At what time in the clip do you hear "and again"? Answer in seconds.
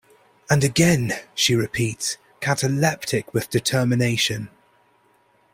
0.49-1.13